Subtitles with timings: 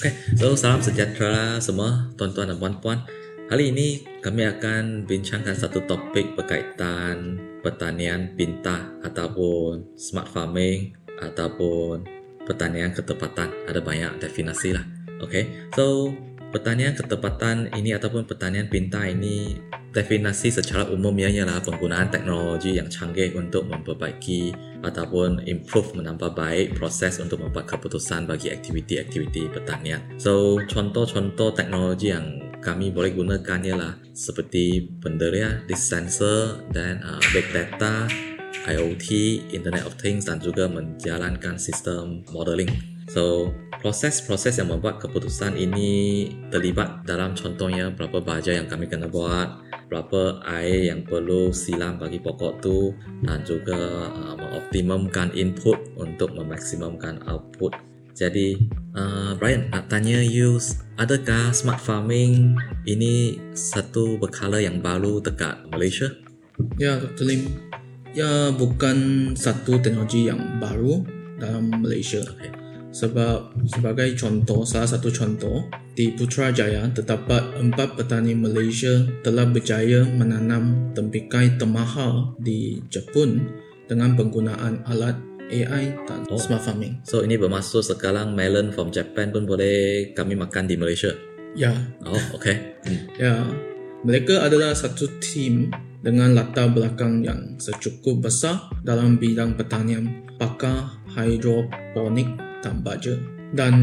[0.00, 3.00] Okay, so salam sejahtera semua tuan-tuan dan puan-puan.
[3.48, 12.04] Hari ini kami akan bincangkan satu topik berkaitan pertanian pintar ataupun smart farming ataupun
[12.44, 13.48] pertanian ketepatan.
[13.66, 14.84] Ada banyak definisi lah.
[15.20, 16.12] Okay, so
[16.52, 19.60] pertanian ketepatan ini ataupun pertanian pintar ini
[19.90, 27.20] definasi secara umum ialah penggunaan teknologi yang canggih untuk memperbaiki ataupun improve menambah baik proses
[27.20, 30.00] untuk membuat keputusan bagi aktiviti-aktiviti pertanian.
[30.16, 38.08] So, contoh-contoh teknologi yang kami boleh gunakan ialah seperti penderia, sensor dan uh, big data,
[38.68, 39.08] IoT,
[39.52, 42.68] Internet of Things dan juga menjalankan sistem modeling.
[43.10, 43.50] So,
[43.82, 50.38] proses-proses yang membuat keputusan ini terlibat dalam contohnya berapa baja yang kami kena buat, berapa
[50.46, 52.94] air yang perlu silam bagi pokok tu
[53.26, 57.74] dan juga uh, mengoptimumkan input untuk memaksimumkan output.
[58.14, 58.54] Jadi,
[58.94, 60.62] uh, Brian nak tanya you,
[60.94, 62.54] adakah smart farming
[62.86, 66.14] ini satu berkala yang baru dekat Malaysia?
[66.78, 67.26] Ya, Dr.
[67.26, 67.42] Lim.
[68.14, 71.02] Ya, bukan satu teknologi yang baru
[71.40, 72.20] dalam Malaysia.
[72.20, 72.59] Okay.
[72.90, 80.90] Sebab sebagai contoh, salah satu contoh, di Putrajaya terdapat empat petani Malaysia telah berjaya menanam
[80.90, 83.46] tempikai termahal di Jepun
[83.86, 85.18] dengan penggunaan alat
[85.50, 86.38] AI dan oh.
[86.38, 87.02] smart farming.
[87.06, 91.10] So ini bermaksud sekarang melon from Japan pun boleh kami makan di Malaysia?
[91.58, 91.74] Ya.
[92.06, 92.78] Oh, okay.
[92.86, 93.02] Hmm.
[93.18, 93.34] Ya.
[94.06, 95.68] Mereka adalah satu tim
[96.00, 103.16] dengan latar belakang yang secukup besar dalam bidang pertanian pakar hidroponik dan baja.
[103.50, 103.74] Dan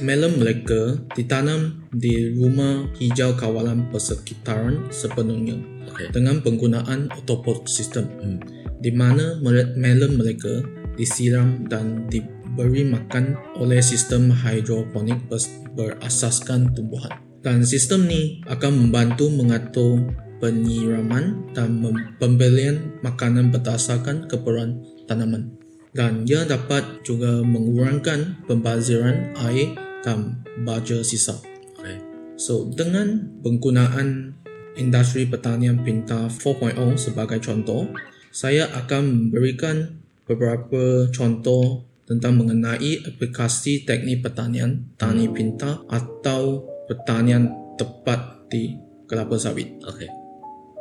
[0.00, 6.08] melon mereka ditanam di rumah hijau kawalan persekitaran sepenuhnya okay.
[6.08, 8.40] dengan penggunaan autopot sistem hmm.
[8.80, 9.36] di mana
[9.76, 10.64] melon mereka
[10.96, 15.20] disiram dan diberi makan oleh sistem hidroponik
[15.76, 17.12] berasaskan tumbuhan.
[17.44, 20.00] Dan sistem ni akan membantu mengatur
[20.40, 21.84] penyiraman dan
[22.16, 25.57] pembelian makanan berdasarkan keperluan tanaman
[25.96, 31.38] dan ia dapat juga mengurangkan pembaziran air dan baja sisa.
[31.78, 31.98] Okay.
[32.38, 34.38] So, dengan penggunaan
[34.78, 37.90] industri pertanian pintar 4.0 sebagai contoh,
[38.30, 48.48] saya akan memberikan beberapa contoh tentang mengenai aplikasi teknik pertanian tani pintar atau pertanian tepat
[48.48, 49.76] di kelapa sawit.
[49.84, 50.08] Okay.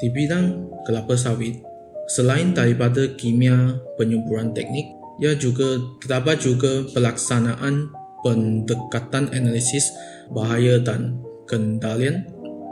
[0.00, 1.64] Di bidang kelapa sawit,
[2.08, 4.92] selain daripada kimia penyuburan teknik,
[5.22, 7.90] ia juga terdapat juga pelaksanaan
[8.24, 9.92] pendekatan analisis
[10.32, 12.24] bahaya dan kendalian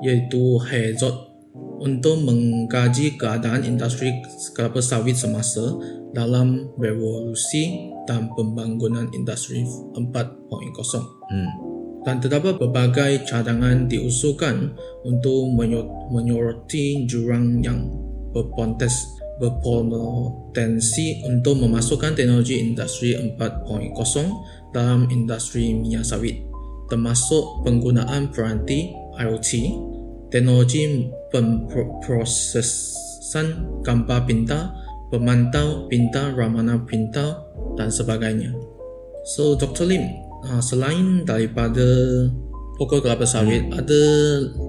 [0.02, 1.14] iaitu hazard
[1.82, 4.10] untuk mengkaji keadaan industri
[4.54, 5.62] kelapa sawit semasa
[6.14, 10.02] dalam revolusi dan pembangunan industri 4.0.
[10.02, 11.52] Hmm.
[12.02, 14.74] Dan terdapat berbagai cadangan diusulkan
[15.06, 15.54] untuk
[16.10, 17.86] menyoroti jurang yang
[18.34, 23.98] berpotensi berpotensi untuk memasukkan teknologi industri 4.0
[24.70, 26.52] dalam industri minyak sawit
[26.92, 29.50] termasuk penggunaan peranti IoT,
[30.28, 32.60] teknologi pemprosesan
[33.80, 34.76] gambar pintar,
[35.08, 37.48] pemantau pintar, ramana pintar
[37.80, 38.52] dan sebagainya.
[39.24, 39.88] So, Dr.
[39.88, 40.04] Lim,
[40.52, 41.88] ah, selain daripada
[42.76, 43.80] pokok kelapa sawit, hmm.
[43.80, 44.02] ada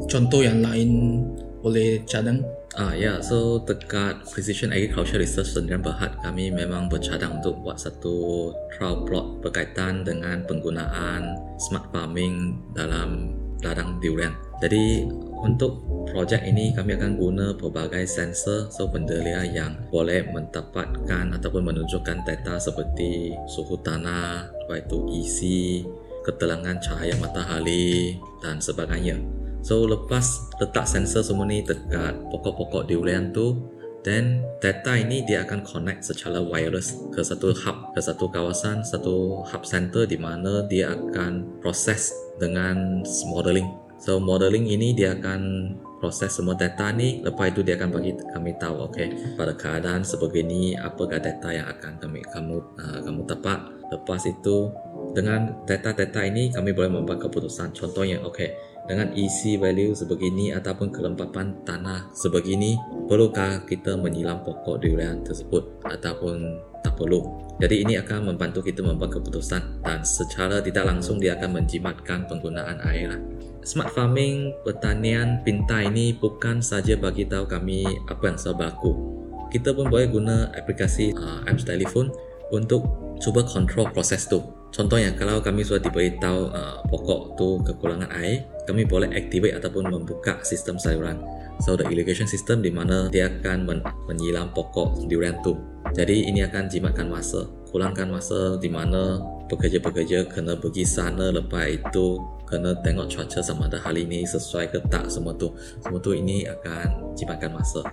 [0.08, 1.20] contoh yang lain
[1.60, 2.40] boleh cadang?
[2.74, 8.50] Ah ya, so dekat Precision Agriculture Research Sdn Berhad kami memang bercadang untuk buat satu
[8.74, 14.34] trial plot berkaitan dengan penggunaan smart farming dalam ladang durian.
[14.58, 15.06] Jadi
[15.46, 22.26] untuk projek ini kami akan guna pelbagai sensor so pendelia yang boleh mendapatkan ataupun menunjukkan
[22.26, 25.38] data seperti suhu tanah, iaitu EC,
[26.26, 29.43] ketelangan cahaya matahari dan sebagainya.
[29.64, 35.64] So lepas letak sensor semua ni dekat pokok-pokok durian tu Then data ini dia akan
[35.64, 40.92] connect secara wireless ke satu hub, ke satu kawasan, satu hub center di mana dia
[40.92, 43.00] akan proses dengan
[43.32, 43.72] modeling.
[44.04, 45.72] So modeling ini dia akan
[46.04, 49.08] proses semua data ni lepas itu dia akan bagi kami tahu okay
[49.40, 54.68] pada keadaan sebegini apakah data yang akan kami kamu uh, kamu tepat lepas itu
[55.16, 58.52] dengan data-data ini kami boleh membuat keputusan contohnya okay
[58.84, 62.76] dengan isi value sebegini ataupun kelembapan tanah sebegini
[63.08, 69.22] perlukah kita menyilam pokok durian tersebut ataupun tak perlu jadi ini akan membantu kita membuat
[69.22, 73.22] keputusan dan secara tidak langsung dia akan menjimatkan penggunaan air lah.
[73.62, 78.92] Smart farming pertanian pintar ini bukan saja bagi tahu kami apa yang berlaku.
[79.54, 82.10] Kita pun boleh guna aplikasi uh, apps telefon
[82.50, 82.84] untuk
[83.22, 84.42] cuba kontrol proses tu.
[84.74, 90.42] Contohnya, kalau kami sudah diberitahu uh, pokok tu kekurangan air, kami boleh activate ataupun membuka
[90.42, 91.22] sistem saluran.
[91.62, 95.62] So, the irrigation system di mana dia akan men- menyilam pokok durian tu.
[95.94, 97.46] Jadi, ini akan jimatkan masa.
[97.70, 102.18] Kurangkan masa di mana pekerja-pekerja kena pergi sana lepas itu
[102.50, 105.54] kena tengok cuaca sama ada hari ini sesuai ke tak semua tu.
[105.86, 107.86] Semua tu ini akan jimatkan masa.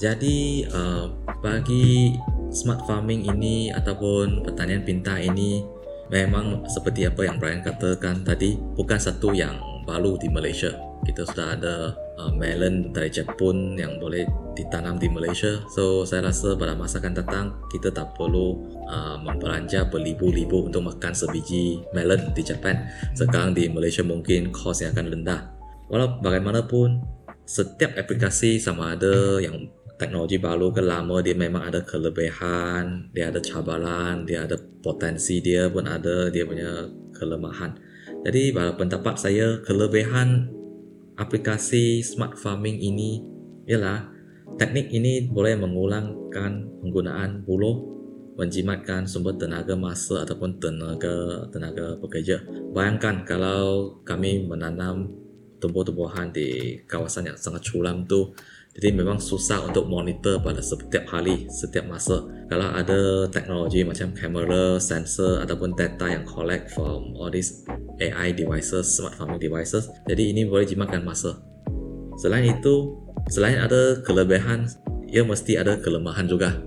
[0.00, 1.12] Jadi, uh,
[1.44, 2.16] bagi
[2.48, 5.75] smart farming ini ataupun pertanian pintar ini
[6.10, 10.74] memang seperti apa yang Brian katakan tadi bukan satu yang baru di Malaysia.
[11.06, 11.74] Kita sudah ada
[12.18, 14.26] uh, melon dari Jepun yang boleh
[14.58, 15.62] ditanam di Malaysia.
[15.70, 18.58] So saya rasa pada masa akan datang kita tak perlu
[18.90, 22.74] uh, membelanja beribu-ribu untuk makan sebiji melon di Jepun
[23.14, 25.40] sekarang di Malaysia mungkin kos yang akan rendah.
[25.86, 26.98] Walau bagaimanapun
[27.46, 33.40] setiap aplikasi sama ada yang teknologi baru ke lama dia memang ada kelebihan, dia ada
[33.40, 36.84] cabaran, dia ada potensi dia pun ada dia punya
[37.16, 37.72] kelemahan.
[38.24, 40.52] Jadi pada pendapat saya kelebihan
[41.16, 43.24] aplikasi smart farming ini
[43.64, 44.12] ialah
[44.60, 47.96] teknik ini boleh mengulangkan penggunaan buluh
[48.36, 52.44] menjimatkan sumber tenaga masa ataupun tenaga tenaga pekerja.
[52.76, 55.08] Bayangkan kalau kami menanam
[55.56, 58.36] tumbuh-tumbuhan di kawasan yang sangat curam tu
[58.76, 62.20] jadi memang susah untuk monitor pada setiap hari, setiap masa.
[62.52, 67.64] Kalau ada teknologi macam kamera, sensor ataupun data yang collect from all these
[68.04, 71.40] AI devices, smart farming devices, jadi ini boleh jimatkan masa.
[72.20, 73.00] Selain itu,
[73.32, 74.68] selain ada kelebihan,
[75.08, 76.60] ia mesti ada kelemahan juga.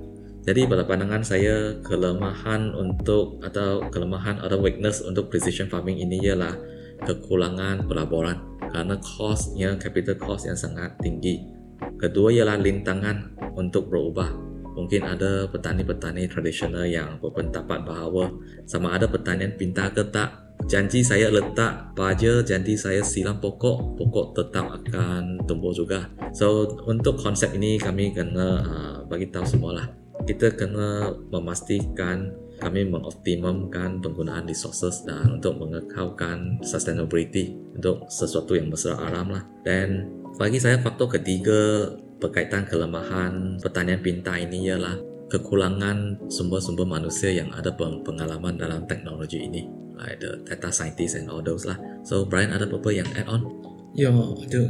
[0.50, 6.58] Jadi pada pandangan saya, kelemahan untuk atau kelemahan atau weakness untuk precision farming ini ialah
[7.06, 8.42] kekurangan pelaburan
[8.74, 11.59] karena costnya capital cost yang sangat tinggi
[12.00, 14.32] Kedua ialah lintangan untuk berubah.
[14.80, 18.32] Mungkin ada petani-petani tradisional yang berpendapat bahawa
[18.64, 24.40] sama ada pertanian pintar ke tak, janji saya letak baja, janji saya silam pokok, pokok
[24.40, 26.08] tetap akan tumbuh juga.
[26.32, 29.88] So, untuk konsep ini kami kena uh, bagi tahu semualah.
[30.24, 39.00] Kita kena memastikan kami mengoptimumkan penggunaan resources dan untuk mengekalkan sustainability untuk sesuatu yang besar
[39.00, 39.44] alam lah.
[39.64, 41.90] Dan bagi saya faktor ketiga
[42.20, 45.00] berkaitan kelemahan pertanian pintar ini ialah
[45.32, 49.64] kekurangan sumber-sumber manusia yang ada pengalaman dalam teknologi ini.
[49.96, 51.76] Like the data scientist and all those lah.
[52.08, 53.48] So Brian ada apa-apa yang add on?
[53.96, 54.64] Ya ada.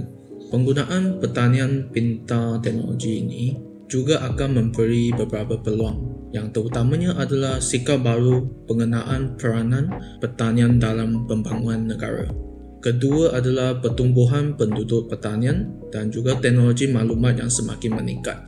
[0.49, 3.43] Penggunaan pertanian pintar teknologi ini
[3.85, 6.29] juga akan memberi beberapa peluang.
[6.33, 9.89] Yang terutamanya adalah sikap baru pengenaan peranan
[10.21, 12.48] pertanian dalam pembangunan negara
[12.79, 18.39] Kedua adalah pertumbuhan penduduk pertanian dan juga teknologi maklumat yang semakin meningkat.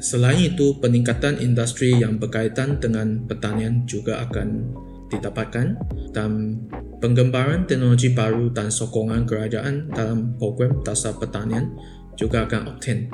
[0.00, 4.72] Selain itu, peningkatan industri yang berkaitan dengan pertanian juga akan
[5.10, 5.76] didapatkan
[6.14, 6.62] dan
[7.02, 11.74] penggembaran teknologi baru dan sokongan kerajaan dalam program dasar pertanian
[12.14, 13.10] juga akan obtain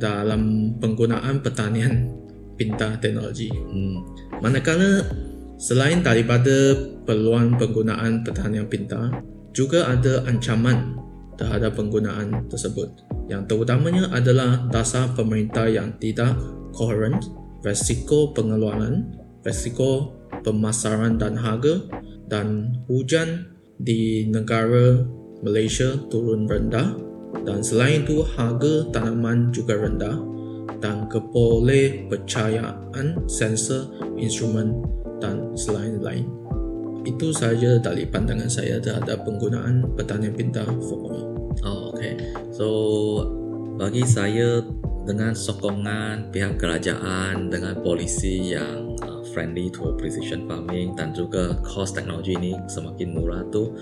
[0.00, 2.08] dalam penggunaan pertanian
[2.54, 3.48] pintar teknologi.
[3.50, 4.00] Hmm.
[4.40, 5.04] Manakala
[5.60, 10.98] selain daripada peluang penggunaan pertanian pintar, juga ada ancaman
[11.38, 12.90] terhadap penggunaan tersebut
[13.30, 16.36] yang terutamanya adalah dasar pemerintah yang tidak
[16.74, 17.16] koheren,
[17.62, 19.16] resiko pengeluaran,
[19.46, 21.86] resiko pemasaran dan harga
[22.26, 25.00] dan hujan di negara
[25.40, 26.98] Malaysia turun rendah
[27.46, 30.18] dan selain itu harga tanaman juga rendah
[30.82, 33.88] dan keboleh percayaan sensor
[34.20, 34.80] instrumen
[35.20, 36.26] dan selain-lain.
[37.04, 41.22] Itu saja dari pandangan saya terhadap penggunaan pertanian pintar Fokomi.
[41.64, 42.16] Oh, okay.
[42.52, 42.66] So,
[43.80, 44.60] bagi saya
[45.08, 51.96] dengan sokongan pihak kerajaan dengan polisi yang uh, friendly to precision farming dan juga cost
[51.96, 53.72] teknologi ini semakin murah tu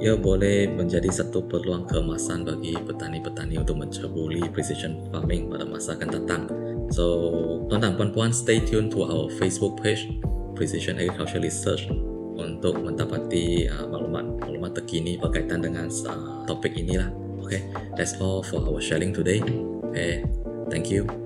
[0.00, 6.08] ia boleh menjadi satu peluang keemasan bagi petani-petani untuk menceburi precision farming pada masa akan
[6.08, 6.42] datang.
[6.88, 7.04] So,
[7.68, 10.08] tuan dan puan-puan stay tuned to our Facebook page
[10.56, 11.92] Precision Agriculture Research
[12.40, 17.12] untuk mendapati uh, maklumat maklumat terkini berkaitan dengan uh, topik inilah.
[17.44, 17.66] Okay,
[17.98, 19.42] that's all for our sharing today.
[19.90, 20.24] Okay,
[20.70, 21.19] thank you.